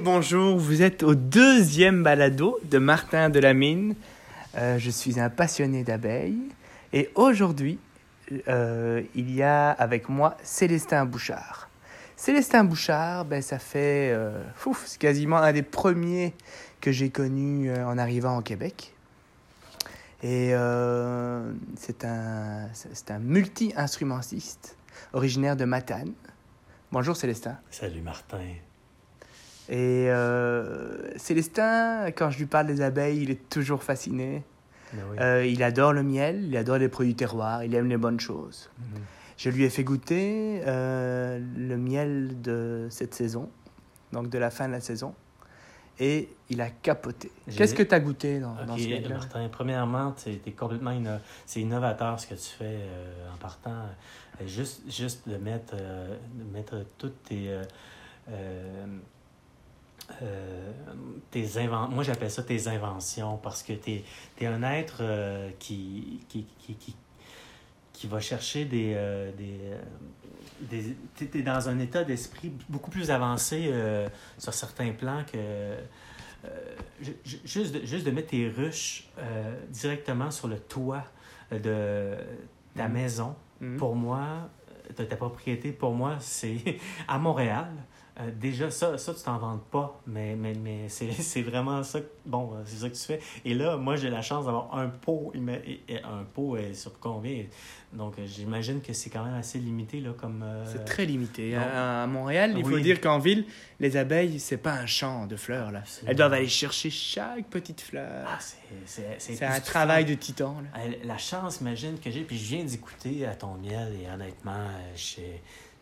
bonjour, 0.00 0.56
vous 0.56 0.82
êtes 0.82 1.02
au 1.02 1.14
deuxième 1.14 2.02
balado 2.02 2.58
de 2.64 2.78
Martin 2.78 3.28
Delamine. 3.28 3.94
Euh, 4.56 4.78
je 4.78 4.90
suis 4.90 5.20
un 5.20 5.28
passionné 5.28 5.84
d'abeilles 5.84 6.40
et 6.92 7.10
aujourd'hui, 7.14 7.78
euh, 8.48 9.02
il 9.14 9.34
y 9.34 9.42
a 9.42 9.70
avec 9.70 10.08
moi 10.08 10.36
Célestin 10.42 11.04
Bouchard. 11.04 11.68
Célestin 12.16 12.64
Bouchard, 12.64 13.24
ben, 13.26 13.42
ça 13.42 13.58
fait, 13.58 14.10
euh, 14.12 14.42
c'est 14.86 14.98
quasiment 14.98 15.36
un 15.36 15.52
des 15.52 15.62
premiers 15.62 16.34
que 16.80 16.92
j'ai 16.92 17.10
connu 17.10 17.70
euh, 17.70 17.86
en 17.86 17.98
arrivant 17.98 18.38
au 18.38 18.42
Québec. 18.42 18.94
Et 20.22 20.52
c'est 21.76 22.04
un, 22.04 22.68
c'est 22.74 23.10
un 23.10 23.18
multi-instrumentiste 23.18 24.76
originaire 25.14 25.56
de 25.56 25.64
Matane. 25.64 26.12
Bonjour 26.92 27.16
Célestin. 27.16 27.56
Salut 27.70 28.02
Martin. 28.02 28.44
Et 29.72 30.10
euh, 30.10 31.16
Célestin, 31.16 32.06
quand 32.10 32.28
je 32.30 32.38
lui 32.38 32.46
parle 32.46 32.66
des 32.66 32.80
abeilles, 32.80 33.22
il 33.22 33.30
est 33.30 33.48
toujours 33.48 33.84
fasciné. 33.84 34.42
Ben 34.92 35.02
oui. 35.12 35.16
Euh, 35.20 35.46
il 35.46 35.62
adore 35.62 35.92
le 35.92 36.02
miel, 36.02 36.42
il 36.44 36.56
adore 36.56 36.78
les 36.78 36.88
produits 36.88 37.14
terroirs, 37.14 37.62
il 37.62 37.72
aime 37.76 37.88
les 37.88 37.96
bonnes 37.96 38.18
choses. 38.18 38.68
Mhm. 38.78 39.00
Je 39.36 39.48
lui 39.48 39.62
ai 39.62 39.70
fait 39.70 39.84
goûter 39.84 40.60
euh, 40.66 41.38
le 41.56 41.76
miel 41.76 42.40
de 42.42 42.88
cette 42.90 43.14
saison, 43.14 43.48
donc 44.12 44.28
de 44.28 44.38
la 44.38 44.50
fin 44.50 44.66
de 44.66 44.72
la 44.72 44.80
saison, 44.80 45.14
et 46.00 46.28
il 46.50 46.60
a 46.60 46.68
capoté. 46.68 47.30
Qu'est-ce 47.56 47.74
que 47.76 47.84
tu 47.84 47.94
as 47.94 48.00
goûté 48.00 48.40
dans, 48.40 48.54
dans 48.66 48.76
ce 48.76 48.82
Ok, 48.82 48.88
miel-là? 48.88 49.08
Martin, 49.10 49.48
premièrement, 49.52 50.14
es 50.26 50.50
complètement 50.50 50.90
inno- 50.90 51.20
c'est 51.46 51.60
innovateur 51.60 52.18
ce 52.18 52.26
que 52.26 52.34
tu 52.34 52.48
fais 52.58 52.64
euh, 52.64 53.32
en 53.32 53.36
partant. 53.38 53.84
Juste, 54.44 54.82
juste 54.90 55.28
de 55.28 55.36
mettre, 55.36 55.76
de 55.76 56.52
mettre 56.52 56.84
toutes 56.98 57.22
tes. 57.22 57.56
Euh, 60.10 60.24
euh, 60.24 60.72
euh, 60.88 60.92
tes 61.30 61.58
Moi, 61.88 62.02
j'appelle 62.04 62.30
ça 62.30 62.42
tes 62.42 62.68
inventions 62.68 63.36
parce 63.38 63.62
que 63.62 63.72
tu 63.72 64.02
es, 64.40 64.46
un 64.46 64.62
être 64.62 64.98
euh, 65.00 65.50
qui, 65.58 66.20
qui, 66.28 66.46
qui, 66.58 66.74
qui, 66.74 66.96
qui 67.92 68.06
va 68.06 68.20
chercher 68.20 68.64
des. 68.64 68.92
euh, 68.94 69.30
des, 69.36 69.58
euh, 69.62 69.78
des 70.62 70.96
tu 71.16 71.38
es 71.38 71.42
dans 71.42 71.68
un 71.68 71.78
état 71.78 72.04
d'esprit 72.04 72.52
beaucoup 72.68 72.90
plus 72.90 73.10
avancé 73.10 73.66
euh, 73.68 74.08
sur 74.38 74.54
certains 74.54 74.92
plans 74.92 75.24
que. 75.30 75.38
euh, 75.38 75.80
ju- 77.02 77.16
ju- 77.24 77.40
juste, 77.44 77.74
de, 77.74 77.84
juste 77.86 78.06
de 78.06 78.10
mettre 78.10 78.28
tes 78.30 78.48
ruches 78.48 79.08
euh, 79.18 79.54
directement 79.68 80.30
sur 80.30 80.48
le 80.48 80.58
toit 80.58 81.04
de 81.52 82.14
ta 82.76 82.86
Mhm. 82.88 82.94
maison, 82.94 83.34
Mhm. 83.60 83.76
pour 83.76 83.94
moi, 83.96 84.48
de 84.96 85.04
ta 85.04 85.16
propriété, 85.16 85.72
pour 85.72 85.92
moi, 85.92 86.16
c'est 86.20 86.56
à 87.08 87.18
Montréal. 87.18 87.66
Euh, 88.18 88.30
déjà, 88.34 88.70
ça, 88.70 88.98
ça 88.98 89.14
tu 89.14 89.22
t'en 89.22 89.38
vantes 89.38 89.64
pas, 89.70 90.00
mais, 90.06 90.34
mais, 90.36 90.54
mais 90.54 90.88
c'est 90.88 91.42
vraiment 91.42 91.82
ça. 91.82 92.00
que- 92.00 92.06
Bon, 92.26 92.52
euh, 92.54 92.62
c'est 92.66 92.76
ça 92.76 92.88
que 92.88 92.94
tu 92.94 93.00
fais. 93.02 93.20
Et 93.44 93.54
là, 93.54 93.76
moi, 93.76 93.96
j'ai 93.96 94.10
la 94.10 94.22
chance 94.22 94.44
d'avoir 94.46 94.76
un 94.76 94.88
pot. 94.88 95.32
Un 95.34 96.24
pot 96.34 96.56
est 96.56 96.74
sur 96.74 96.98
combien 97.00 97.44
Donc, 97.92 98.18
euh, 98.18 98.26
j'imagine 98.26 98.80
que 98.82 98.92
c'est 98.92 99.10
quand 99.10 99.24
même 99.24 99.34
assez 99.34 99.58
limité, 99.58 100.00
là, 100.00 100.10
comme. 100.16 100.42
euh, 100.42 100.64
C'est 100.66 100.84
très 100.84 101.06
limité. 101.06 101.56
À, 101.56 102.02
à 102.02 102.06
Montréal, 102.06 102.54
il 102.56 102.64
faut 102.64 102.78
dire 102.78 103.00
qu'en 103.00 103.18
ville, 103.18 103.44
les 103.80 103.96
abeilles, 103.96 104.38
c'est 104.38 104.58
pas 104.58 104.72
un 104.74 104.86
champ 104.86 105.26
de 105.26 105.36
fleurs. 105.36 105.70
là. 105.72 105.78
Absolument. 105.80 106.10
Elles 106.10 106.16
doivent 106.16 106.32
aller 106.34 106.48
chercher 106.48 106.90
chaque 106.90 107.46
petite 107.48 107.80
fleur. 107.80 108.26
Ah, 108.28 108.38
c'est- 108.86 109.42
un 109.44 109.60
travail 109.60 110.04
de 110.04 110.14
titan. 110.14 110.56
là. 110.62 110.80
Euh, 110.82 110.92
La 111.04 111.18
chance, 111.18 111.60
imagine, 111.60 111.98
que 111.98 112.10
j'ai. 112.10 112.22
Puis 112.22 112.36
je 112.38 112.54
viens 112.56 112.64
d'écouter 112.64 113.26
à 113.26 113.34
ton 113.34 113.54
miel 113.54 113.92
et 114.02 114.10
honnêtement, 114.12 114.52
euh, 114.52 114.92
je 114.94 115.20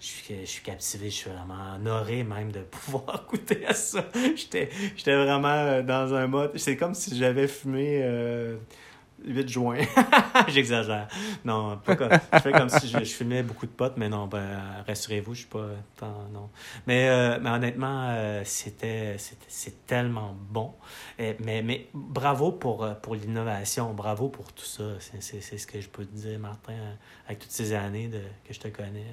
je 0.01 0.07
suis, 0.07 0.41
je 0.41 0.47
suis 0.47 0.63
captivé. 0.63 1.11
Je 1.11 1.15
suis 1.15 1.31
vraiment 1.31 1.75
honoré 1.77 2.23
même 2.25 2.53
de 2.53 2.61
pouvoir 2.71 3.27
goûter 3.29 3.67
à 3.67 3.75
ça. 3.75 4.05
J'étais 4.37 4.71
j'étais 4.97 5.17
vraiment 5.17 5.49
euh, 5.49 5.83
dans 5.83 6.15
un 6.15 6.27
mode. 6.27 6.53
C'est 6.57 6.77
comme 6.77 6.95
si 6.95 7.17
j'avais 7.17 7.49
fumé. 7.49 8.01
euh, 8.03 8.57
8 9.25 9.49
juin. 9.49 9.79
J'exagère. 10.49 11.09
Non, 11.45 11.79
pas 11.79 11.97
comme, 11.97 12.11
je 12.33 12.39
fais 12.39 12.53
comme 12.53 12.69
si 12.69 12.89
je, 12.89 13.05
fumais 13.05 13.43
beaucoup 13.43 13.67
de 13.67 13.73
potes, 13.73 13.97
mais 13.97 14.09
non, 14.09 14.27
ben, 14.27 14.61
rassurez-vous, 14.87 15.35
je 15.35 15.41
suis 15.41 15.49
pas 15.49 15.69
non. 16.33 16.51
Mais, 16.87 17.09
euh, 17.09 17.39
mais 17.41 17.51
honnêtement, 17.51 18.09
euh, 18.11 18.43
c'était, 18.45 19.17
c'est 19.49 19.87
tellement 19.87 20.37
bon. 20.51 20.75
Mais, 21.19 21.63
mais 21.63 21.89
bravo 21.93 22.53
pour, 22.53 22.89
pour 23.03 23.15
l'innovation, 23.15 23.93
bravo 23.93 24.29
pour 24.29 24.53
tout 24.53 24.65
ça. 24.65 24.85
C'est, 25.21 25.41
ce 25.41 25.67
que 25.67 25.81
je 25.81 25.89
peux 25.89 26.05
te 26.05 26.15
dire, 26.15 26.39
Martin, 26.39 26.75
avec 27.27 27.41
toutes 27.41 27.51
ces 27.51 27.73
années 27.73 28.09
de, 28.09 28.21
que 28.45 28.55
je 28.55 28.61
te 28.61 28.69
connais. 28.69 29.07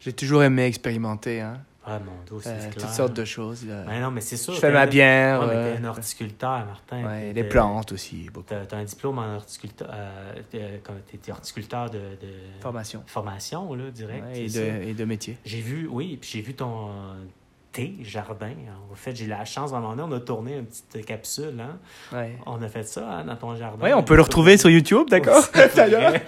J'ai 0.00 0.12
toujours 0.12 0.42
aimé 0.42 0.64
expérimenter. 0.66 1.40
Hein. 1.40 1.60
Ah, 1.90 1.98
mon 2.00 2.12
dos, 2.28 2.38
c'est 2.42 2.50
Euh, 2.50 2.70
toutes 2.70 2.88
sortes 2.90 3.14
de 3.14 3.24
choses. 3.24 3.64
là. 3.66 3.82
Ben 3.86 4.00
non, 4.02 4.10
mais 4.10 4.20
c'est 4.20 4.36
sûr. 4.36 4.52
je 4.52 4.60
fais 4.60 4.70
ma 4.70 4.84
bière. 4.84 5.40
Ouais, 5.40 5.46
euh, 5.50 5.74
t'es 5.76 5.82
un 5.82 5.88
horticulteur, 5.88 6.66
Martin. 6.66 7.02
ouais, 7.02 7.32
les 7.32 7.42
t'es- 7.42 7.48
plantes 7.48 7.92
aussi, 7.92 8.28
beaucoup. 8.30 8.46
T'as, 8.48 8.66
t'as 8.66 8.76
un 8.76 8.84
diplôme 8.84 9.18
en 9.18 9.36
horticulteur. 9.36 9.88
Euh, 9.90 10.34
t'es, 10.50 10.82
comme- 10.84 11.00
t'es- 11.00 11.32
horticulteur 11.32 11.88
de, 11.88 11.96
de 11.98 12.28
Formation. 12.60 13.02
formation, 13.06 13.72
là, 13.74 13.90
direct. 13.90 14.22
Ouais, 14.22 14.40
et, 14.42 14.48
de, 14.50 14.88
et 14.90 14.92
de 14.92 15.04
métier. 15.06 15.38
J'ai 15.46 15.62
vu, 15.62 15.88
oui, 15.90 16.18
puis 16.20 16.28
j'ai 16.30 16.42
vu 16.42 16.52
ton 16.52 16.88
euh, 16.90 16.90
thé 17.72 17.94
jardin. 18.02 18.50
En 18.90 18.94
fait, 18.94 19.14
j'ai 19.14 19.26
la 19.26 19.44
chance, 19.44 19.72
à 19.72 19.76
un 19.76 19.80
moment 19.80 19.94
donné, 19.96 20.14
on 20.14 20.16
a 20.16 20.20
tourné 20.20 20.56
une 20.58 20.66
petite 20.66 21.04
capsule. 21.06 21.54
Hein? 21.60 21.78
Ouais. 22.12 22.36
On 22.46 22.60
a 22.62 22.68
fait 22.68 22.82
ça 22.82 23.06
hein, 23.08 23.24
dans 23.24 23.36
ton 23.36 23.54
jardin. 23.56 23.82
Ouais, 23.84 23.92
on 23.94 24.02
peut 24.02 24.16
le 24.16 24.22
retrouver 24.22 24.56
sur 24.56 24.70
YouTube, 24.70 25.08
d'accord? 25.10 25.44
C'est 25.54 25.86
vrai. 25.90 26.22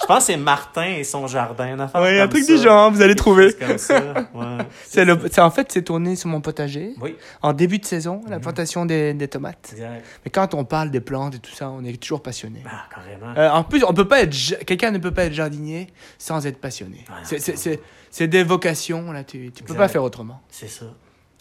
Je 0.00 0.06
pense 0.06 0.18
que 0.18 0.24
c'est 0.32 0.36
Martin 0.36 0.84
et 0.96 1.04
son 1.04 1.26
jardin. 1.26 1.88
Ouais, 1.94 2.20
un 2.20 2.28
truc 2.28 2.46
du 2.46 2.56
genre, 2.58 2.90
vous 2.90 3.02
allez 3.02 3.14
trouver. 3.14 3.54
Ouais. 3.60 4.58
Le, 5.04 5.40
en 5.40 5.50
fait, 5.50 5.70
c'est 5.72 5.82
tourné 5.82 6.16
sur 6.16 6.28
mon 6.28 6.40
potager. 6.40 6.94
Oui, 7.00 7.16
En 7.42 7.52
début 7.52 7.78
de 7.78 7.84
saison, 7.84 8.22
la 8.28 8.36
Mhm. 8.36 8.42
plantation 8.42 8.86
des, 8.86 9.14
des 9.14 9.28
tomates. 9.28 9.70
exact. 9.72 10.04
Mais 10.24 10.30
quand 10.30 10.54
on 10.54 10.64
parle 10.64 10.90
des 10.90 11.00
plantes 11.00 11.34
et 11.34 11.38
tout 11.38 11.52
ça, 11.52 11.70
on 11.70 11.84
est 11.84 12.00
toujours 12.00 12.22
passionné. 12.22 12.62
Ah, 12.66 12.84
carrément. 12.92 13.34
Euh, 13.38 13.50
en 13.50 13.64
plus, 13.64 13.84
on 13.84 13.92
peut 13.94 14.08
pas 14.08 14.20
être, 14.22 14.64
quelqu'un 14.64 14.90
ne 14.90 14.98
peut 14.98 15.12
pas 15.12 15.24
être 15.24 15.32
jardinier 15.32 15.88
sans 16.18 16.46
être 16.46 16.58
passionné. 16.60 17.04
Ah, 17.10 17.14
C'est- 17.24 17.80
c'est- 18.10 18.28
des 18.28 18.42
vocations, 18.44 19.12
là, 19.12 19.24
tu, 19.24 19.50
tu 19.52 19.62
peux 19.62 19.72
Exact. 19.72 19.76
pas 19.78 19.88
faire 19.88 20.02
autrement. 20.02 20.40
C'est 20.48 20.68
ça. 20.68 20.86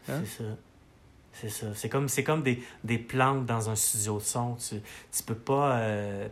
Hein? 0.09 0.22
C'est 0.25 0.44
ça. 0.44 0.50
C'est 1.33 1.50
ça. 1.50 1.67
C'est 1.75 1.89
comme, 1.89 2.09
c'est 2.09 2.23
comme 2.23 2.41
des, 2.44 2.63
des 2.83 2.97
plantes 2.97 3.45
dans 3.45 3.69
un 3.69 3.75
studio 3.75 4.17
de 4.17 4.23
son. 4.23 4.55
Tu, 4.55 4.75
tu 5.16 5.23
peux 5.23 5.35
pas. 5.35 5.78
euh, 5.78 6.28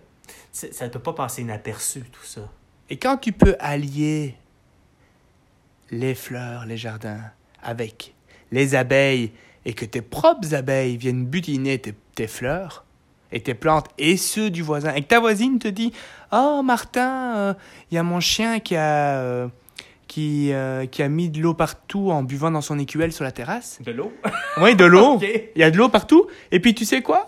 ça 0.51 0.85
ne 0.85 0.90
peut 0.91 1.00
pas 1.00 1.13
passer 1.13 1.41
inaperçu, 1.44 2.01
tout 2.12 2.23
ça. 2.23 2.41
Et 2.90 2.97
quand 2.97 3.18
tu 3.18 3.31
peux 3.31 3.56
allier 3.59 4.35
les 5.91 6.16
fleurs, 6.16 6.66
les 6.66 6.78
jardins, 6.78 7.22
avec 7.62 8.13
les 8.52 8.75
abeilles, 8.75 9.31
et 9.66 9.73
que 9.73 9.85
tes 9.85 10.02
propres 10.02 10.53
abeilles 10.53 10.97
viennent 10.97 11.25
butiner 11.25 11.79
tes, 11.79 11.94
tes 12.16 12.28
fleurs 12.28 12.85
et 13.31 13.41
tes 13.41 13.53
plantes 13.56 13.88
et 13.97 14.17
ceux 14.17 14.50
du 14.52 14.62
voisin, 14.62 14.94
et 14.94 15.02
que 15.02 15.07
ta 15.07 15.19
voisine 15.19 15.57
te 15.59 15.67
dit 15.67 15.91
Oh 16.31 16.62
Martin, 16.63 17.56
il 17.91 17.96
y 17.96 17.97
a 17.97 18.03
mon 18.03 18.19
chien 18.19 18.59
qui 18.59 18.75
a, 18.75 19.17
euh, 19.19 19.47
qui, 20.07 20.51
euh, 20.53 20.85
qui 20.85 21.01
a 21.03 21.09
mis 21.09 21.29
de 21.29 21.39
l'eau 21.41 21.53
partout 21.53 22.11
en 22.11 22.23
buvant 22.23 22.51
dans 22.51 22.61
son 22.61 22.77
écuelle 22.79 23.11
sur 23.11 23.23
la 23.23 23.31
terrasse. 23.31 23.79
De 23.83 23.91
l'eau? 23.91 24.13
Oui, 24.61 24.75
de 24.75 24.85
l'eau. 24.85 25.19
Il 25.55 25.59
y 25.59 25.63
a 25.63 25.71
de 25.71 25.77
l'eau 25.77 25.89
partout. 25.89 26.27
Et 26.51 26.59
puis 26.59 26.73
tu 26.75 26.85
sais 26.85 27.01
quoi? 27.01 27.27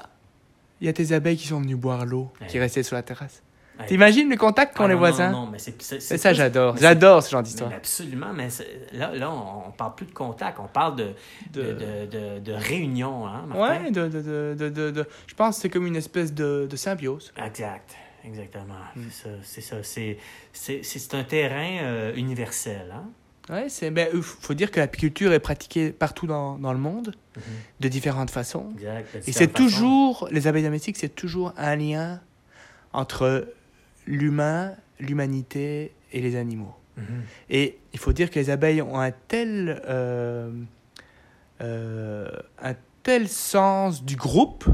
Il 0.80 0.86
y 0.88 0.90
a 0.90 0.94
tes 0.94 1.12
abeilles 1.12 1.38
qui 1.38 1.48
sont 1.48 1.60
venues 1.60 1.76
boire 1.76 2.06
l'eau 2.06 2.32
qui 2.48 2.60
restait 2.60 2.84
sur 2.84 2.96
la 2.96 3.02
terrasse. 3.04 3.42
Ouais. 3.80 3.86
T'imagines 3.86 4.28
le 4.30 4.38
contact 4.38 4.76
qu'ont 4.76 4.86
Ah, 4.86 4.88
les 4.88 4.94
non, 4.96 5.00
voisins? 5.00 5.30
Non, 5.32 5.46
non, 5.46 5.52
mais 5.52 5.60
c'est. 5.60 6.18
ça, 6.18 6.34
j'adore. 6.34 6.78
J'adore 6.78 7.22
ce 7.22 7.30
genre 7.30 7.44
d'histoire. 7.44 7.72
absolument, 7.72 8.34
mais 8.34 8.48
là, 8.92 9.14
là, 9.14 9.30
on, 9.32 9.68
on 9.68 9.72
parle 9.72 9.94
plus 9.94 10.08
de 10.08 10.14
contact, 10.14 10.58
on 10.60 10.68
parle 10.68 10.96
de, 10.96 11.10
de, 11.54 11.62
De- 12.06 12.40
de, 12.40 12.54
réunion, 12.54 13.28
hein, 13.28 13.44
Martin? 13.48 13.84
Ouais, 13.84 13.92
de, 13.92 14.08
de, 14.08 14.22
de, 14.22 14.56
de, 14.58 14.70
de- 14.70 14.92
de- 14.92 15.06
je 15.28 15.34
pense 15.36 15.58
que 15.58 15.62
c'est 15.62 15.70
comme 15.70 15.86
une 15.86 15.96
espèce 15.96 16.34
de, 16.34 16.68
de 16.68 16.76
symbiose. 16.76 17.32
Exact, 17.44 17.96
exactement. 18.24 18.76
Mm. 18.96 19.02
C'est 19.44 19.62
ça, 19.62 19.78
c'est. 19.84 20.18
C'est, 20.54 20.82
c'est, 20.82 20.84
c'est 20.84 21.00
c'est 21.00 21.16
un 21.16 21.24
terrain 21.24 21.80
euh, 21.84 22.16
universel, 22.16 22.94
hein? 22.94 23.06
C'est, 23.70 23.92
ben, 23.92 24.10
il 24.14 24.22
faut 24.22 24.54
dire 24.54 24.72
que 24.72 24.80
l'apiculture 24.82 25.32
est 25.32 25.40
pratiquée 25.40 25.92
partout 25.92 26.28
dans, 26.28 26.58
dans 26.58 26.74
le 26.74 26.80
monde, 26.80 27.16
Mhm. 27.38 27.42
de 27.80 27.88
différentes 27.88 28.30
façons. 28.30 28.72
Exact. 28.76 29.08
de 29.14 29.30
Et 29.30 29.32
c'est 29.32 29.48
toujours, 29.54 30.28
les 30.32 30.48
abeilles 30.48 30.64
domestiques, 30.64 30.98
c'est 30.98 31.16
toujours 31.16 31.54
un 31.56 31.76
lien 31.78 32.20
entre 32.92 33.48
l'humain, 34.06 34.74
l'humanité 35.00 35.94
et 36.12 36.20
les 36.20 36.36
animaux. 36.36 36.76
Mhm. 36.98 37.06
Et 37.50 37.78
il 37.94 38.00
faut 38.00 38.12
dire 38.12 38.30
que 38.32 38.40
les 38.40 38.50
abeilles 38.50 38.82
ont 38.82 39.00
un 39.00 39.12
tel, 39.12 39.82
euh, 39.88 40.52
euh, 41.62 42.28
un 42.62 42.74
tel 43.04 43.28
sens 43.30 44.04
du 44.04 44.16
groupe. 44.16 44.66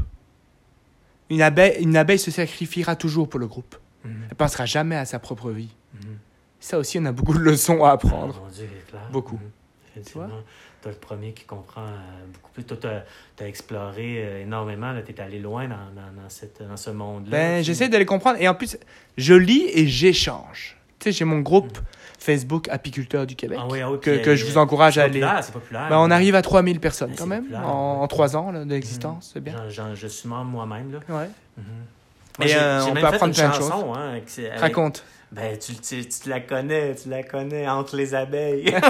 Une 1.34 1.42
abeille, 1.42 1.82
une 1.82 1.96
abeille 1.96 2.18
se 2.20 2.30
sacrifiera 2.30 2.94
toujours 2.94 3.28
pour 3.28 3.40
le 3.40 3.46
groupe. 3.48 3.74
Mhm. 4.04 4.26
Elle 4.30 4.36
pensera 4.36 4.66
jamais 4.66 4.94
à 4.96 5.04
sa 5.04 5.18
propre 5.18 5.50
vie. 5.50 5.74
Mhm. 5.94 6.18
Ça 6.60 6.78
aussi, 6.78 6.98
on 7.00 7.04
a 7.06 7.12
beaucoup 7.12 7.34
de 7.34 7.40
leçons 7.40 7.82
à 7.84 7.90
apprendre. 7.90 8.36
Ah, 8.38 8.44
mon 8.44 8.50
Dieu, 8.52 8.68
c'est 8.72 8.90
clair. 8.90 9.08
Beaucoup. 9.10 9.36
Mhm. 9.36 9.50
Effectivement. 9.90 10.26
vois? 10.28 10.44
Tu 10.82 10.88
le 10.90 10.94
premier 10.96 11.32
qui 11.32 11.44
comprend 11.44 11.82
euh, 11.86 12.26
beaucoup 12.32 12.52
plus. 12.52 12.62
Toi, 12.64 12.76
tu 12.76 13.42
as, 13.42 13.46
exploré 13.48 14.22
euh, 14.24 14.42
énormément. 14.42 14.94
Tu 15.04 15.12
es 15.12 15.20
allé 15.20 15.38
loin 15.40 15.66
dans, 15.66 15.76
dans, 15.76 16.22
dans, 16.22 16.28
cette, 16.28 16.62
dans 16.62 16.76
ce 16.76 16.90
monde-là. 16.90 17.30
Ben, 17.30 17.58
Tu- 17.60 17.66
j'essaie 17.66 17.88
de 17.88 17.96
les 17.96 18.04
comprendre. 18.06 18.38
Et 18.40 18.46
en 18.46 18.54
plus, 18.54 18.76
je 19.16 19.34
lis 19.34 19.64
et 19.72 19.88
j'échange. 19.88 20.76
Tu 21.00 21.04
sais, 21.04 21.12
j'ai 21.12 21.24
mon 21.24 21.40
groupe 21.40 21.78
Facebook 22.24 22.68
Apiculteurs 22.70 23.26
du 23.26 23.36
Québec. 23.36 23.58
Ah 23.60 23.66
oui, 23.70 23.80
ah 23.82 23.90
que, 24.00 24.34
je 24.34 24.44
vous 24.46 24.56
encourage 24.58 24.98
à 24.98 25.02
aller. 25.04 25.20
populaire, 25.20 25.44
C'est 25.44 25.52
populaire. 25.52 25.86
Ben, 25.90 25.98
on 25.98 26.10
arrive 26.10 26.34
à 26.34 26.42
3000 26.42 26.80
personnes 26.80 27.10
Ouais, 27.10 27.16
quand 27.18 27.26
même, 27.26 27.42
populaire, 27.42 27.68
en, 27.68 28.06
3 28.08 28.36
ans 28.36 28.52
d'existence, 28.64 29.30
c'est 29.34 29.40
bien. 29.42 29.54
Je 29.68 30.06
suis 30.06 30.28
membre 30.28 30.50
moi-même. 30.50 30.92
Là. 30.92 30.98
Ouais. 31.14 31.28
Mhm. 31.58 31.64
Et, 32.42 32.54
euh, 32.56 32.80
j'ai 32.84 32.90
on 32.90 32.94
peut 32.94 33.06
apprendre 33.06 33.34
plein 33.34 33.48
de 33.48 33.54
chanson, 33.54 33.92
Hein, 33.94 34.10
avec- 34.12 34.60
Raconte. 34.60 35.04
Ben, 35.30 35.58
tu, 35.58 35.74
tu, 35.74 36.08
tu 36.08 36.28
la 36.28 36.40
connais, 36.40 36.94
tu 36.94 37.08
la 37.08 37.22
connais, 37.24 37.68
entre 37.68 37.96
les 37.96 38.14
abeilles. 38.14 38.72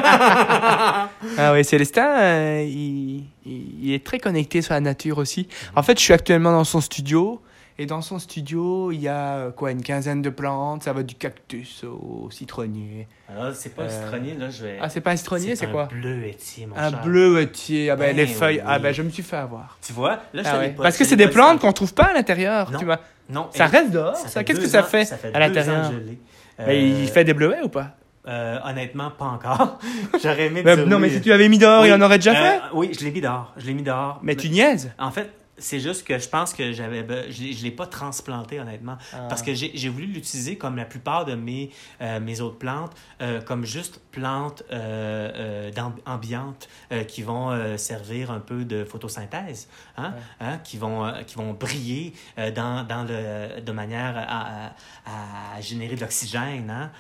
Ah 1.38 1.52
oui, 1.52 1.64
Célestin, 1.64 2.06
euh, 2.20 2.62
il, 2.66 3.24
il- 3.46 3.84
il 3.84 3.92
est 3.94 4.04
très 4.04 4.18
connecté 4.18 4.62
sur 4.62 4.74
la 4.74 4.80
nature 4.80 5.18
aussi. 5.18 5.48
En 5.74 5.82
fait, 5.82 5.98
je 5.98 6.04
suis 6.04 6.12
actuellement 6.12 6.52
dans 6.52 6.64
son 6.64 6.80
studio. 6.80 7.40
Et 7.76 7.86
dans 7.86 8.02
son 8.02 8.20
studio, 8.20 8.92
il 8.92 9.00
y 9.00 9.08
a 9.08 9.34
euh, 9.36 9.50
quoi, 9.50 9.72
une 9.72 9.82
quinzaine 9.82 10.22
de 10.22 10.30
plantes. 10.30 10.84
Ça 10.84 10.92
va 10.92 11.02
du 11.02 11.16
cactus 11.16 11.82
au 11.84 12.30
citronnier. 12.30 13.08
Alors, 13.28 13.52
c'est 13.52 13.74
pas 13.74 13.82
le 13.84 13.88
Euh, 13.90 14.02
citronnier, 14.04 14.34
là, 14.34 14.48
je 14.50 14.62
vais... 14.62 14.78
Ah, 14.80 14.88
c'est 14.88 15.00
pas 15.00 15.10
un 15.10 15.16
citronnier, 15.16 15.56
c'est 15.56 15.66
un 15.66 15.70
quoi 15.72 15.86
bleuetier, 15.86 16.66
mon 16.66 16.76
Un 16.76 16.90
cher. 16.90 17.02
bleuetier. 17.02 17.90
Ah 17.90 17.96
ben, 17.96 18.14
Ben 18.14 18.16
les 18.16 18.26
feuilles. 18.28 18.62
Ah 18.64 18.78
ben, 18.78 18.94
je 18.94 19.02
me 19.02 19.10
suis 19.10 19.24
fait 19.24 19.36
avoir. 19.36 19.76
Tu 19.84 19.92
vois, 19.92 20.20
là, 20.32 20.42
je 20.44 20.48
Ah 20.48 20.58
ouais. 20.58 20.68
pas- 20.70 20.84
Parce 20.84 20.96
que 20.96 21.04
c'est 21.04 21.16
des 21.16 21.26
pas 21.26 21.32
plantes 21.32 21.60
qu'on 21.60 21.72
trouve 21.72 21.94
pas 21.94 22.04
à 22.04 22.12
l'intérieur. 22.12 22.70
Non. 22.70 22.78
Tu 22.78 22.84
vois. 22.84 23.00
Non. 23.28 23.48
Ça 23.52 23.64
et- 23.64 23.68
reste 23.68 23.90
dehors. 23.90 24.16
ça 24.16 24.28
fait 24.28 24.44
qu'est-ce 24.44 24.58
que 24.60 24.64
deux 24.64 24.70
ça 24.70 24.80
ans- 24.80 24.84
fait, 24.84 25.12
à 25.12 25.16
deux 25.32 25.38
l'intérieur 25.40 25.86
ans 25.86 25.88
que 25.90 25.94
je 25.96 26.00
l'ai. 26.00 26.18
Mais 26.66 26.88
il 26.88 27.04
Euh, 27.04 27.06
fait 27.08 27.24
des 27.24 27.34
bleuets 27.34 27.62
ou 27.64 27.68
pas 27.68 27.96
euh, 28.26 28.58
honnêtement, 28.64 29.10
pas 29.10 29.26
encore. 29.26 29.78
J'aurais 30.22 30.46
aimé 30.46 30.62
Ben, 30.62 30.76
dire 30.76 30.86
Non, 30.86 30.98
mais 30.98 31.08
oui. 31.08 31.14
si 31.14 31.20
tu 31.20 31.28
l'avais 31.28 31.48
mis 31.50 31.58
dehors, 31.58 31.82
Oui. 31.82 31.88
il 31.88 31.92
en 31.92 32.00
aurait 32.00 32.16
déjà 32.18 32.30
Euh, 32.30 32.34
fait. 32.34 32.60
Oui, 32.72 32.90
je 32.98 33.04
l'ai 33.04 33.10
mis 33.10 33.20
dehors. 33.20 33.52
Je 33.58 33.66
l'ai 33.66 33.74
mis 33.74 33.82
dehors. 33.82 34.18
Mais 34.22 34.34
tu 34.34 34.48
niaises. 34.48 34.92
En 34.98 35.10
fait, 35.10 35.28
c'est 35.58 35.80
juste 35.80 36.04
que 36.06 36.18
je 36.18 36.28
pense 36.28 36.52
que 36.52 36.72
j'avais, 36.72 37.04
je 37.30 37.52
je 37.52 37.62
l'ai 37.62 37.70
pas 37.70 37.86
transplanté 37.86 38.58
honnêtement, 38.60 38.96
Ah. 39.12 39.26
parce 39.28 39.42
que 39.42 39.54
j'ai 39.54 39.88
voulu 39.88 40.06
l'utiliser 40.06 40.56
comme 40.56 40.76
la 40.76 40.84
plupart 40.84 41.24
de 41.24 41.34
mes 41.34 41.70
euh, 42.00 42.20
mes 42.20 42.40
autres 42.40 42.58
plantes, 42.58 42.92
euh, 43.20 43.40
comme 43.40 43.64
juste 43.64 44.00
plantes 44.10 44.62
euh, 44.72 45.70
euh, 45.76 45.90
ambiantes 46.06 46.68
qui 47.08 47.22
vont 47.22 47.76
servir 47.76 48.30
un 48.30 48.40
peu 48.40 48.64
de 48.64 48.84
photosynthèse, 48.84 49.68
hein, 49.96 50.14
hein, 50.40 50.58
qui 50.64 50.76
vont 50.78 51.12
qui 51.26 51.36
vont 51.36 51.52
briller 51.52 52.12
dans, 52.36 52.86
dans 52.86 53.04
le 53.04 53.60
de 53.60 53.72
manière 53.72 54.14
à, 54.16 54.72
à, 55.06 55.56
à 55.56 55.60
générer 55.60 55.94
de 55.96 56.00
l'oxygène, 56.00 56.70
hein, 56.70 56.90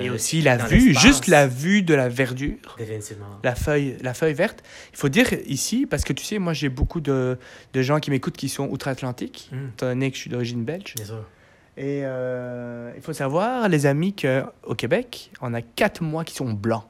Et 0.00 0.10
aussi 0.10 0.42
la 0.42 0.56
vue, 0.56 0.94
juste 0.98 1.26
la 1.26 1.46
vue 1.46 1.82
de 1.82 1.94
la 1.94 2.08
verdure. 2.08 2.74
Définitivement. 2.78 3.26
la 3.42 3.54
feuille, 3.54 3.96
la 4.02 4.14
feuille 4.14 4.34
verte. 4.34 4.62
Il 4.92 4.98
faut 4.98 5.08
dire 5.08 5.28
ici, 5.46 5.86
parce 5.86 6.04
que 6.04 6.12
tu 6.12 6.24
sais, 6.24 6.38
moi 6.38 6.52
j'ai 6.52 6.68
beaucoup 6.68 7.00
de, 7.00 7.38
de 7.72 7.82
gens 7.82 8.00
qui 8.00 8.10
m'écoutent 8.10 8.36
qui 8.36 8.48
sont 8.48 8.68
outre-Atlantique, 8.68 9.48
Mm. 9.52 9.56
étant 9.74 9.86
donné 9.86 10.10
que 10.10 10.16
je 10.16 10.20
suis 10.22 10.30
d'origine 10.30 10.64
belge. 10.64 10.94
Bien 10.96 11.04
sûr. 11.04 11.24
Et 11.76 12.02
euh, 12.04 12.92
il 12.96 13.00
faut 13.02 13.12
savoir, 13.12 13.68
les 13.68 13.86
amis, 13.86 14.14
qu'au 14.14 14.74
Québec, 14.74 15.30
on 15.40 15.54
a 15.54 15.62
quatre 15.62 16.02
mois 16.02 16.24
qui 16.24 16.34
sont 16.34 16.52
blancs. 16.52 16.84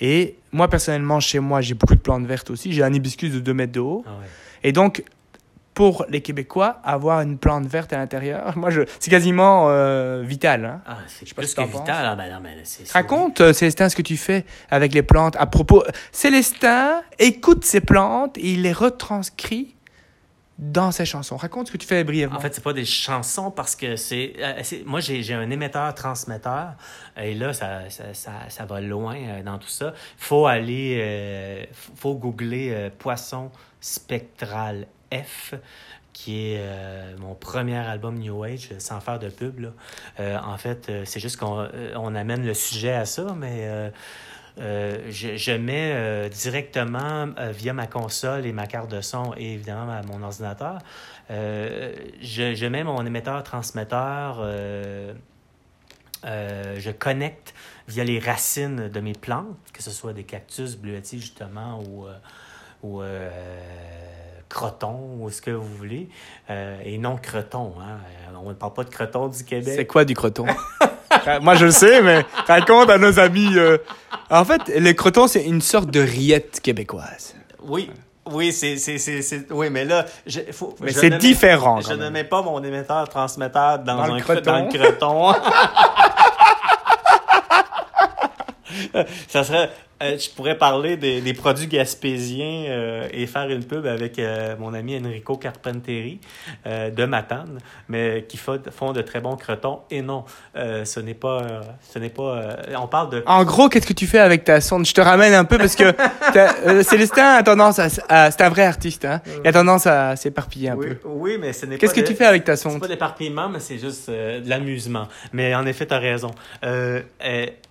Et 0.00 0.36
moi, 0.52 0.68
personnellement, 0.68 1.20
chez 1.20 1.38
moi, 1.38 1.60
j'ai 1.60 1.74
beaucoup 1.74 1.94
de 1.94 2.00
plantes 2.00 2.26
vertes 2.26 2.50
aussi. 2.50 2.72
J'ai 2.72 2.82
un 2.82 2.92
hibiscus 2.92 3.32
de 3.32 3.38
2 3.38 3.54
mètres 3.54 3.72
de 3.72 3.80
haut. 3.80 4.04
Ah 4.06 4.10
ouais. 4.20 4.26
Et 4.64 4.72
donc, 4.72 5.04
pour 5.72 6.06
les 6.08 6.20
Québécois, 6.20 6.80
avoir 6.84 7.20
une 7.20 7.38
plante 7.38 7.66
verte 7.66 7.92
à 7.92 7.98
l'intérieur, 7.98 8.52
moi, 8.58 8.70
je, 8.70 8.82
c'est 8.98 9.10
quasiment 9.10 9.66
euh, 9.68 10.22
vital. 10.24 10.64
hein. 10.64 10.80
Ah, 10.86 10.98
c'est 11.06 11.32
plus 11.32 11.46
ce 11.46 11.54
que 11.54 11.62
que 11.62 11.66
vital. 11.66 12.06
Ah, 12.06 12.16
ben 12.16 12.30
non, 12.32 12.48
c'est- 12.64 12.90
Raconte, 12.92 13.40
euh, 13.40 13.52
Célestin, 13.52 13.88
ce 13.88 13.94
que 13.96 14.02
tu 14.02 14.16
fais 14.16 14.44
avec 14.70 14.92
les 14.94 15.02
plantes 15.02 15.36
à 15.36 15.46
propos. 15.46 15.84
Célestin 16.10 17.02
écoute 17.20 17.64
ces 17.64 17.80
plantes 17.80 18.36
et 18.38 18.52
il 18.54 18.62
les 18.62 18.72
retranscrit 18.72 19.73
dans 20.58 20.92
ses 20.92 21.04
chansons. 21.04 21.36
Raconte 21.36 21.66
ce 21.66 21.72
que 21.72 21.78
tu 21.78 21.86
fais 21.86 22.04
brièvement. 22.04 22.36
En 22.36 22.40
fait, 22.40 22.54
c'est 22.54 22.62
pas 22.62 22.72
des 22.72 22.84
chansons 22.84 23.50
parce 23.50 23.74
que 23.74 23.96
c'est. 23.96 24.34
euh, 24.38 24.62
moi, 24.86 25.00
j'ai 25.00 25.34
un 25.34 25.50
émetteur-transmetteur 25.50 26.74
et 27.16 27.34
là, 27.34 27.52
ça, 27.52 27.90
ça, 27.90 28.32
ça, 28.48 28.64
va 28.64 28.80
loin 28.80 29.16
euh, 29.16 29.42
dans 29.42 29.58
tout 29.58 29.68
ça. 29.68 29.94
faut 30.16 30.46
aller. 30.46 30.98
euh, 31.02 31.64
faut- 31.96 32.14
googler 32.14 32.70
euh, 32.72 32.90
Poisson 32.96 33.50
Spectral 33.80 34.86
F 35.12 35.54
qui 36.12 36.52
est 36.52 36.62
mon 37.18 37.34
premier 37.34 37.76
album 37.76 38.16
New 38.20 38.44
Age, 38.44 38.70
sans 38.78 39.00
faire 39.00 39.18
de 39.18 39.28
pub. 39.28 39.58
Là. 39.58 40.40
En 40.46 40.56
fait, 40.56 40.90
c'est 41.04 41.18
juste 41.18 41.38
qu'on 41.38 41.68
on 41.96 42.14
amène 42.14 42.46
le 42.46 42.54
sujet 42.54 42.92
à 42.92 43.04
ça, 43.04 43.34
mais 43.36 43.90
euh, 44.58 45.10
je, 45.10 45.36
je 45.36 45.52
mets 45.52 45.92
euh, 45.92 46.28
directement 46.28 47.28
euh, 47.38 47.50
via 47.50 47.72
ma 47.72 47.86
console 47.86 48.46
et 48.46 48.52
ma 48.52 48.66
carte 48.66 48.90
de 48.90 49.00
son 49.00 49.34
et 49.36 49.54
évidemment 49.54 49.90
à 49.90 50.02
mon 50.02 50.22
ordinateur. 50.22 50.78
je, 51.28 52.54
je 52.54 52.66
mets 52.66 52.84
mon 52.84 53.04
émetteur-transmetteur, 53.04 54.38
je 56.24 56.90
connecte 56.90 57.54
via 57.88 58.04
les 58.04 58.18
racines 58.18 58.88
de 58.88 59.00
mes 59.00 59.14
plantes, 59.14 59.56
que 59.72 59.82
ce 59.82 59.90
soit 59.90 60.12
des 60.12 60.24
cactus, 60.24 60.76
bleuetiers 60.76 61.18
justement, 61.18 61.82
ou, 61.82 62.06
ou 62.82 63.02
crotons, 64.54 65.18
ou 65.20 65.30
ce 65.30 65.42
que 65.42 65.50
vous 65.50 65.74
voulez, 65.76 66.08
euh, 66.48 66.80
et 66.84 66.98
non 66.98 67.16
creton. 67.16 67.74
Hein. 67.80 67.98
On 68.42 68.48
ne 68.48 68.54
parle 68.54 68.72
pas 68.72 68.84
de 68.84 68.90
creton 68.90 69.28
du 69.28 69.44
Québec. 69.44 69.74
C'est 69.76 69.86
quoi 69.86 70.04
du 70.04 70.14
croton? 70.14 70.46
Moi, 71.40 71.54
je 71.54 71.66
le 71.66 71.70
sais, 71.70 72.02
mais 72.02 72.24
raconte 72.46 72.90
à 72.90 72.98
nos 72.98 73.18
amis. 73.18 73.56
euh. 73.56 73.78
En 74.30 74.44
fait, 74.44 74.60
le 74.68 74.92
croton, 74.92 75.26
c'est 75.26 75.42
une 75.44 75.60
sorte 75.60 75.90
de 75.90 76.00
rillette 76.00 76.60
québécoise. 76.62 77.34
Oui, 77.62 77.90
oui, 78.30 78.52
c'est, 78.52 78.76
c'est, 78.78 78.98
c'est, 78.98 79.22
c'est- 79.22 79.46
oui, 79.50 79.68
mais 79.70 79.84
là, 79.84 80.04
je, 80.26 80.40
faut, 80.52 80.74
Mais 80.80 80.92
je 80.92 80.98
c'est 81.00 81.10
différent, 81.18 81.80
Je 81.80 81.92
ne 81.92 82.08
mets 82.08 82.24
pas 82.24 82.42
mon 82.42 82.62
émetteur-transmetteur 82.62 83.78
dans, 83.80 83.96
Dans 83.96 84.06
le 84.06 84.12
un 84.14 84.16
cre- 84.18 84.22
croton. 84.22 84.68
dans 85.00 85.32
le. 85.32 85.36
Ça 89.28 89.44
serait, 89.44 89.70
euh, 90.04 90.18
je 90.18 90.30
pourrais 90.30 90.56
parler 90.58 90.96
des, 90.96 91.20
des 91.20 91.32
produits 91.34 91.66
gaspésiens 91.66 92.64
euh, 92.68 93.08
et 93.12 93.26
faire 93.26 93.48
une 93.50 93.64
pub 93.64 93.86
avec 93.86 94.18
euh, 94.18 94.54
mon 94.58 94.74
ami 94.74 94.96
Enrico 94.98 95.36
Carpentieri 95.36 96.20
euh, 96.66 96.90
de 96.90 97.04
Matane, 97.04 97.58
mais 97.88 98.24
qui 98.28 98.36
fa- 98.36 98.58
font 98.70 98.92
de 98.92 99.02
très 99.02 99.20
bons 99.20 99.36
crotons. 99.36 99.80
Et 99.90 100.02
non, 100.02 100.24
ce 100.54 101.00
n'est 101.00 101.14
pas, 101.14 101.42
ce 101.92 101.98
n'est 101.98 102.10
pas. 102.10 102.56
on 102.78 102.86
parle 102.86 103.10
de 103.10 103.22
En 103.26 103.44
gros, 103.44 103.68
qu'est-ce 103.68 103.86
que 103.86 103.92
tu 103.92 104.06
fais 104.06 104.18
avec 104.18 104.44
ta 104.44 104.60
sonde? 104.60 104.86
Je 104.86 104.92
te 104.94 105.00
ramène 105.00 105.34
un 105.34 105.44
peu 105.44 105.58
parce 105.58 105.74
que 105.76 105.92
Célestin 106.82 107.34
a 107.36 107.42
tendance 107.42 107.78
à... 107.78 107.88
à- 108.08 108.30
c'est 108.30 108.42
un 108.42 108.48
vrai 108.50 108.64
artiste, 108.64 109.04
hein 109.04 109.20
Il 109.44 109.48
a 109.48 109.52
tendance 109.52 109.86
à 109.86 110.16
s'éparpiller 110.16 110.70
un 110.70 110.76
oui, 110.76 110.86
peu. 110.88 110.96
oui, 111.04 111.36
mais 111.40 111.52
ce 111.52 111.66
n'est 111.66 111.76
pas. 111.76 111.80
Qu'est-ce 111.80 111.94
que 111.94 112.00
de- 112.00 112.06
tu 112.06 112.14
fais 112.14 112.26
avec 112.26 112.44
ta 112.44 112.56
C'est 112.56 112.68
sonde? 112.68 112.80
pas 112.80 112.88
d'éparpillement, 112.88 113.48
mais 113.48 113.60
c'est 113.60 113.78
juste 113.78 114.10
de 114.10 114.48
l'amusement. 114.48 115.08
Mais 115.32 115.54
en 115.54 115.66
effet, 115.66 115.86
tu 115.86 115.94
as 115.94 115.98
raison. 115.98 116.30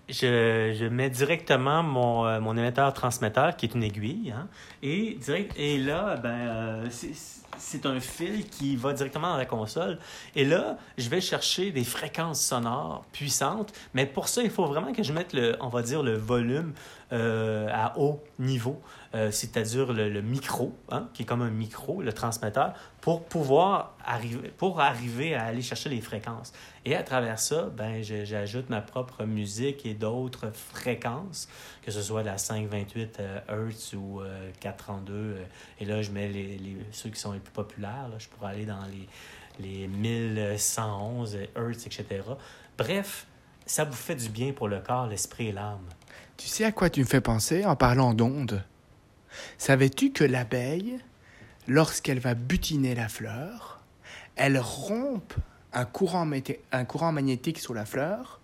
Je, 0.10 0.75
je 0.77 0.86
mets 0.86 1.10
directement 1.10 1.81
mon, 1.83 2.25
euh, 2.25 2.39
mon 2.39 2.55
émetteur-transmetteur, 2.57 3.55
qui 3.55 3.65
est 3.67 3.74
une 3.75 3.83
aiguille, 3.83 4.33
hein, 4.36 4.48
et, 4.81 5.15
direct, 5.22 5.53
et 5.57 5.77
là, 5.77 6.17
ben, 6.17 6.29
euh, 6.29 6.86
c'est- 6.89 7.86
un 7.86 8.00
fil 8.00 8.45
qui 8.50 8.75
va 8.75 8.93
directement 8.93 9.29
dans 9.31 9.38
la 9.38 9.45
console. 9.45 9.98
Et 10.36 10.43
là, 10.45 10.77
je 10.98 11.07
vais 11.10 11.22
chercher 11.22 11.72
des 11.72 11.83
fréquences 11.83 12.41
sonores 12.41 13.03
puissantes, 13.12 13.72
mais 13.93 14.05
pour 14.05 14.27
ça, 14.27 14.41
il 14.43 14.50
faut 14.50 14.65
vraiment 14.65 14.91
que 14.91 15.01
je 15.01 15.13
mette, 15.13 15.33
le, 15.33 15.55
on 15.60 15.69
va 15.69 15.81
dire, 15.81 16.03
le 16.03 16.15
volume 16.17 16.74
euh, 17.13 17.67
à 17.72 17.98
haut 17.98 18.22
niveau, 18.39 18.81
c'est-à-dire 19.29 19.93
le, 19.93 20.10
le 20.10 20.22
micro, 20.22 20.74
hein, 20.91 21.07
qui 21.13 21.22
est 21.24 21.25
comme 21.25 21.41
un 21.43 21.51
micro, 21.51 22.01
le 22.01 22.12
transmetteur, 22.12 22.74
pour 23.01 23.24
pouvoir 23.24 23.93
arriver, 24.03 24.51
pour 24.57 24.79
arriver 24.81 25.36
à 25.36 25.43
aller 25.45 25.62
chercher 25.62 25.89
les 25.89 26.01
fréquences. 26.01 26.53
Et 26.86 26.96
à 26.96 27.04
travers 27.04 27.40
ça, 27.40 27.70
ben, 27.70 28.04
j'ajoute 28.04 28.70
ma 28.70 28.82
propre 28.82 29.24
musique 29.24 29.86
et 29.86 29.94
d'autres 29.94 30.52
fréquences, 30.54 31.48
que 31.82 31.92
ce 31.92 32.02
soit 32.02 32.24
la 32.24 32.38
528 32.38 33.18
euh, 33.22 33.40
Hz 33.70 33.96
ou 33.96 34.20
euh, 34.22 34.52
432. 34.60 35.13
euh, 35.13 35.44
et 35.80 35.86
là, 35.86 36.02
je 36.02 36.12
mets 36.12 36.28
les, 36.28 36.58
les- 36.58 36.78
ceux 36.92 37.10
qui 37.10 37.20
sont 37.20 37.32
les 37.32 37.40
plus 37.40 37.54
populaires. 37.54 38.10
là. 38.12 38.18
je 38.20 38.28
pourrais 38.28 38.52
aller 38.52 38.66
dans 38.66 38.84
les, 38.86 39.08
les 39.66 39.88
1111 39.88 41.38
Hz, 41.56 41.86
etc. 41.86 42.06
Bref, 42.78 43.28
ça 43.66 43.86
vous 43.86 43.94
fait 43.94 44.16
du 44.16 44.28
bien 44.28 44.52
pour 44.52 44.68
le 44.68 44.80
corps, 44.82 45.08
l'esprit 45.08 45.48
et 45.48 45.52
l'âme. 45.54 45.86
Tu 46.36 46.48
sais 46.48 46.66
à 46.66 46.74
quoi 46.74 46.90
tu 46.90 47.00
me 47.00 47.06
fais 47.06 47.22
penser 47.22 47.63
en 47.66 47.78
parlant 47.78 48.13
d'ondes? 48.13 48.62
Savais-tu 49.58 50.12
que 50.12 50.25
l'abeille, 50.25 51.00
lorsqu'elle 51.68 52.20
va 52.20 52.34
butiner 52.34 52.94
la 52.94 53.08
fleur, 53.08 53.80
elle 54.36 54.60
rompt 54.60 55.36
un 55.74 55.86
courant, 55.86 56.30
un 56.72 56.86
courant 56.86 57.12
magnétique 57.12 57.60
sur 57.60 57.74
la 57.74 57.86
fleur 57.86 58.39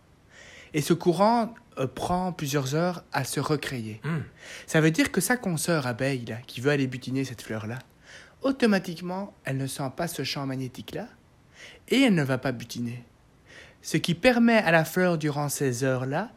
et 0.74 0.81
ce 0.81 0.93
courant 0.93 1.53
euh, 1.77 1.88
prend 1.88 2.31
plusieurs 2.31 2.75
heures 2.75 3.03
à 3.12 3.24
se 3.24 3.39
recréer. 3.39 4.01
Hum. 4.03 4.24
Ça 4.67 4.81
veut 4.81 4.91
dire 4.91 5.12
que 5.12 5.21
sa 5.21 5.38
consoeur 5.38 5.88
abeille, 5.88 6.25
là, 6.25 6.38
qui 6.48 6.62
veut 6.62 6.71
aller 6.71 6.88
butiner 6.88 7.25
cette 7.25 7.41
fleur-là, 7.41 7.79
automatiquement, 8.41 9.33
elle 9.45 9.57
ne 9.57 9.67
sent 9.67 9.91
pas 9.95 10.07
ce 10.07 10.24
champ 10.24 10.45
magnétique-là 10.45 11.07
et 11.88 12.01
elle 12.01 12.15
ne 12.15 12.24
va 12.24 12.38
pas 12.38 12.51
butiner. 12.51 13.03
Ce 13.81 13.98
qui 13.98 14.13
permet 14.13 14.57
à 14.57 14.71
la 14.71 14.86
fleur, 14.86 15.17
durant 15.17 15.50
ces 15.50 15.83
heures-là, 15.83 16.31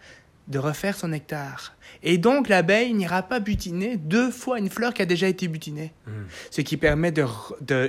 de 0.49 0.59
refaire 0.59 0.97
son 0.97 1.09
nectar. 1.09 1.75
Et 2.03 2.19
donc 2.19 2.49
l'abeille 2.49 2.93
n'ira 2.95 3.23
pas 3.23 3.41
butiner 3.41 3.97
deux 3.97 4.31
fois 4.31 4.59
une 4.59 4.71
fleur 4.71 4.93
qui 4.95 5.03
a 5.03 5.07
déjà 5.07 5.29
été 5.29 5.49
butinée. 5.49 5.93
Hmm. 6.07 6.25
Ce 6.51 6.61
qui 6.61 6.77
permet 6.77 7.12
de, 7.12 7.25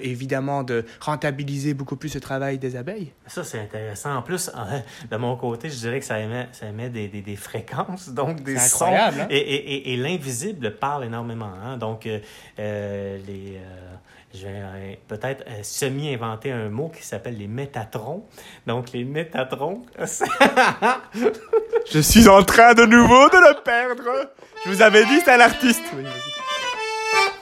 évidemment 0.04 0.64
de 0.64 0.86
rentabiliser 1.00 1.74
beaucoup 1.74 1.96
plus 1.96 2.14
le 2.14 2.22
travail 2.22 2.58
des 2.58 2.76
abeilles. 2.76 3.12
Ça, 3.28 3.44
c'est 3.44 3.60
intéressant. 3.60 4.16
En 4.16 4.22
plus, 4.22 4.52
de 5.12 5.18
mon 5.18 5.36
côté, 5.36 5.70
je 5.70 5.76
dirais 5.78 6.00
que 6.00 6.06
ça 6.06 6.20
émet, 6.20 6.48
ça 6.52 6.68
émet 6.68 6.90
des, 6.90 7.08
des, 7.08 7.22
des 7.22 7.36
fréquences, 7.36 8.10
donc 8.10 8.44
des 8.44 8.58
sons. 8.58 8.86
incroyable, 8.86 9.22
hein? 9.22 9.28
Et, 9.30 9.38
et, 9.38 9.74
et, 9.74 9.94
et 9.94 9.98
l'invisible 9.98 10.76
parle 10.76 11.06
énormément. 11.06 11.52
Hein? 11.64 11.78
Donc, 11.78 12.06
euh, 12.06 12.20
euh, 12.60 13.18
les, 13.28 13.58
euh, 13.58 13.96
je 14.34 14.48
vais 14.48 14.54
euh, 14.56 14.94
peut-être 15.08 15.44
euh, 15.48 15.60
semi-inventer 15.62 16.52
un 16.52 16.70
mot 16.70 16.90
qui 16.90 17.04
s'appelle 17.04 17.38
les 17.38 17.48
métatrons. 17.48 18.26
Donc, 18.66 18.92
les 18.92 19.04
métatrons, 19.04 19.84
Je 21.92 22.00
suis 22.00 22.28
en 22.28 22.42
train 22.44 22.74
de 22.74 22.86
nouveau 22.86 23.30
de 23.30 23.38
le 23.38 23.62
perdre. 23.64 23.83
Je 24.66 24.70
vous 24.70 24.82
avais 24.82 25.06
dit, 25.06 25.20
c'est 25.24 25.32
un 25.34 25.40
artiste. 25.40 25.84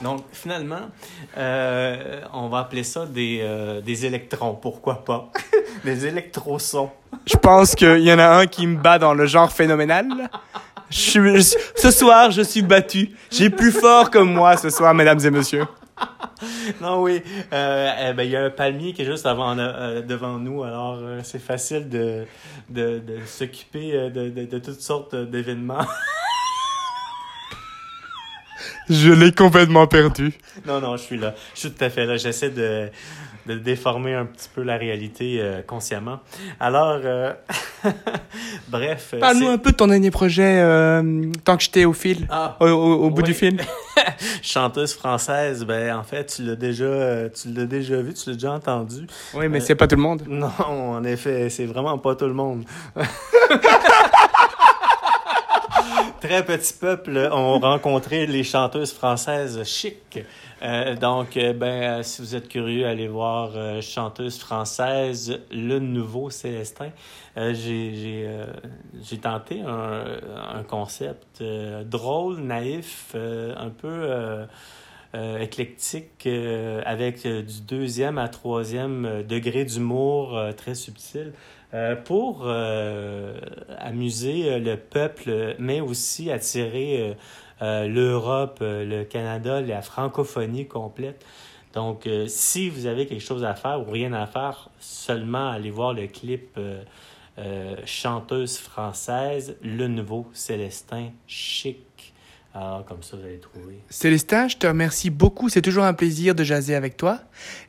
Donc, 0.00 0.24
finalement, 0.32 0.90
euh, 1.38 2.20
on 2.32 2.48
va 2.48 2.58
appeler 2.60 2.82
ça 2.82 3.06
des, 3.06 3.38
euh, 3.42 3.80
des 3.80 4.04
électrons. 4.04 4.54
Pourquoi 4.54 5.04
pas? 5.04 5.30
des 5.84 6.06
électrosons. 6.06 6.90
Je 7.26 7.36
pense 7.36 7.74
qu'il 7.76 8.00
y 8.00 8.12
en 8.12 8.18
a 8.18 8.26
un 8.28 8.46
qui 8.46 8.66
me 8.66 8.76
bat 8.80 8.98
dans 8.98 9.14
le 9.14 9.26
genre 9.26 9.52
phénoménal. 9.52 10.06
Je 10.90 10.98
suis- 10.98 11.36
je 11.36 11.40
suis- 11.40 11.58
ce 11.76 11.90
soir, 11.90 12.30
je 12.32 12.42
suis 12.42 12.62
battu. 12.62 13.10
J'ai 13.30 13.48
plus 13.48 13.70
fort 13.70 14.10
que 14.10 14.18
moi 14.18 14.56
ce 14.56 14.70
soir, 14.70 14.92
mesdames 14.92 15.20
et 15.24 15.30
messieurs. 15.30 15.66
Non, 16.80 17.00
oui. 17.02 17.22
Euh, 17.52 17.92
eh 18.08 18.12
ben, 18.12 18.24
il 18.24 18.30
y 18.30 18.36
a 18.36 18.42
un 18.44 18.50
palmier 18.50 18.92
qui 18.92 19.02
est 19.02 19.04
juste 19.04 19.24
avant, 19.26 19.54
devant 19.54 20.38
nous. 20.38 20.64
Alors, 20.64 20.98
c'est 21.22 21.38
facile 21.40 21.88
de, 21.88 22.24
de, 22.68 22.98
de 22.98 23.18
s'occuper 23.24 24.10
de, 24.10 24.28
de, 24.30 24.44
de 24.46 24.58
toutes 24.58 24.80
sortes 24.80 25.14
d'événements. 25.14 25.86
Je 28.88 29.10
l'ai 29.12 29.32
complètement 29.32 29.86
perdu. 29.86 30.32
non, 30.66 30.80
non, 30.80 30.96
je 30.96 31.02
suis 31.02 31.18
là. 31.18 31.34
Je 31.54 31.60
suis 31.60 31.70
tout 31.70 31.84
à 31.84 31.90
fait 31.90 32.04
là. 32.06 32.16
J'essaie 32.16 32.50
de, 32.50 32.88
de 33.46 33.54
déformer 33.54 34.14
un 34.14 34.24
petit 34.26 34.48
peu 34.54 34.62
la 34.62 34.76
réalité 34.76 35.38
euh, 35.40 35.62
consciemment. 35.62 36.20
Alors, 36.60 37.00
euh, 37.04 37.32
bref. 38.68 39.10
euh, 39.14 39.20
Parle-nous 39.20 39.48
un 39.48 39.58
peu 39.58 39.70
de 39.72 39.76
ton 39.76 39.86
dernier 39.86 40.10
projet 40.10 40.58
euh, 40.60 41.30
tant 41.44 41.56
que 41.56 41.62
j'étais 41.62 41.84
au 41.84 41.92
fil, 41.92 42.26
Ah, 42.30 42.56
au, 42.60 42.66
au- 42.66 42.94
au 43.04 43.10
bout 43.10 43.18
Oui. 43.22 43.28
du 43.28 43.34
fil. 43.34 43.60
chanteuse 44.42 44.94
française, 44.94 45.64
ben 45.64 45.96
en 45.96 46.02
fait, 46.02 46.26
tu 46.36 46.42
l'as 46.42 46.56
déjà, 46.56 46.84
euh, 46.84 47.28
tu 47.28 47.48
l'as 47.52 47.66
déjà 47.66 48.00
vu, 48.02 48.14
tu 48.14 48.30
l'as 48.30 48.34
déjà 48.36 48.52
entendu. 48.52 49.06
Oui, 49.34 49.48
mais 49.48 49.58
Euh, 49.60 49.64
c'est 49.64 49.74
pas 49.74 49.86
tout 49.86 49.96
le 49.96 50.02
monde. 50.02 50.22
Non, 50.28 50.50
en 50.58 51.04
effet, 51.04 51.48
c'est 51.50 51.66
vraiment 51.66 51.98
pas 51.98 52.14
tout 52.16 52.26
le 52.26 52.34
monde. 52.34 52.64
Très 56.22 56.44
petit 56.44 56.74
peuple 56.74 57.30
ont 57.32 57.58
rencontré 57.58 58.26
les 58.26 58.44
chanteuses 58.44 58.92
françaises 58.92 59.64
chic. 59.64 60.20
Euh, 60.62 60.94
donc, 60.94 61.36
euh, 61.36 61.52
ben, 61.52 61.98
euh, 61.98 62.02
si 62.04 62.22
vous 62.22 62.36
êtes 62.36 62.48
curieux, 62.48 62.86
allez 62.86 63.08
voir 63.08 63.50
chanteuse 63.82 64.38
française, 64.38 65.40
le 65.50 65.80
nouveau 65.80 66.30
Célestin. 66.30 66.90
Euh, 67.36 67.52
j'ai, 67.54 69.18
tenté 69.18 69.62
un, 69.62 70.04
un 70.54 70.62
concept 70.62 71.42
drôle, 71.42 72.38
naïf, 72.38 73.16
un 73.16 73.70
peu 73.70 74.46
éclectique, 75.40 76.26
euh, 76.26 76.82
avec 76.86 77.26
euh, 77.26 77.42
du 77.42 77.60
deuxième 77.60 78.18
à 78.18 78.28
troisième 78.28 79.04
euh, 79.04 79.22
degré 79.22 79.64
d'humour 79.64 80.36
euh, 80.36 80.52
très 80.52 80.74
subtil, 80.74 81.32
euh, 81.74 81.96
pour 81.96 82.42
euh, 82.44 83.38
amuser 83.78 84.50
euh, 84.50 84.58
le 84.58 84.76
peuple, 84.76 85.54
mais 85.58 85.80
aussi 85.80 86.30
attirer 86.30 87.00
euh, 87.00 87.14
euh, 87.62 87.88
l'Europe, 87.88 88.58
euh, 88.62 88.84
le 88.84 89.04
Canada, 89.04 89.60
la 89.60 89.82
francophonie 89.82 90.66
complète. 90.66 91.24
Donc, 91.74 92.06
euh, 92.06 92.26
si 92.26 92.68
vous 92.68 92.86
avez 92.86 93.06
quelque 93.06 93.22
chose 93.22 93.44
à 93.44 93.54
faire 93.54 93.80
ou 93.80 93.90
rien 93.90 94.12
à 94.12 94.26
faire, 94.26 94.68
seulement 94.78 95.50
allez 95.50 95.70
voir 95.70 95.94
le 95.94 96.06
clip 96.06 96.50
euh, 96.58 96.82
euh, 97.38 97.76
Chanteuse 97.86 98.58
française, 98.58 99.56
le 99.62 99.88
nouveau 99.88 100.26
Célestin 100.32 101.10
chic. 101.26 102.11
Alors, 102.54 102.84
comme 102.84 103.02
ça, 103.02 103.16
vous 103.16 103.24
allez 103.24 103.38
trouver. 103.38 103.78
Célestin, 103.88 104.46
je 104.46 104.58
te 104.58 104.66
remercie 104.66 105.08
beaucoup. 105.08 105.48
C'est 105.48 105.62
toujours 105.62 105.84
un 105.84 105.94
plaisir 105.94 106.34
de 106.34 106.44
jaser 106.44 106.74
avec 106.74 106.98
toi. 106.98 107.20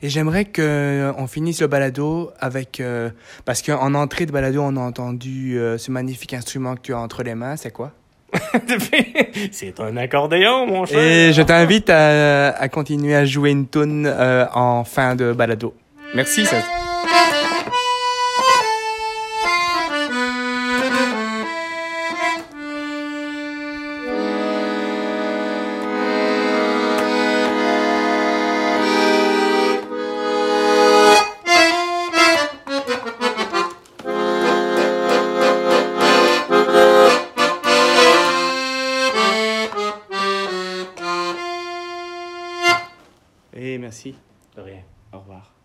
Et 0.02 0.10
j'aimerais 0.10 0.44
qu'on 0.44 1.26
finisse 1.26 1.62
le 1.62 1.68
balado 1.68 2.30
avec... 2.38 2.80
euh, 2.80 3.08
parce 3.46 3.62
qu'en 3.62 3.94
entrée 3.94 4.26
de 4.26 4.32
balado, 4.32 4.60
on 4.60 4.76
a 4.76 4.80
entendu 4.80 5.58
euh, 5.58 5.78
ce 5.78 5.90
magnifique 5.90 6.34
instrument 6.34 6.74
que 6.74 6.82
tu 6.82 6.92
as 6.92 6.98
entre 6.98 7.22
les 7.22 7.34
mains. 7.34 7.56
C'est 7.56 7.70
quoi? 7.70 7.92
C'est 9.52 9.80
un 9.80 9.96
accordéon, 9.96 10.66
mon 10.66 10.84
cher. 10.84 10.98
Et 10.98 11.32
je 11.32 11.40
t'invite 11.40 11.88
à, 11.88 12.50
à 12.50 12.68
continuer 12.68 13.14
à 13.14 13.24
jouer 13.24 13.52
une 13.52 13.66
tune 13.66 14.06
euh, 14.06 14.44
en 14.52 14.84
fin 14.84 15.14
de 15.14 15.32
balado. 15.32 15.74
Merci. 16.14 16.44
Ça... 16.44 16.56
revoir. 45.24 45.63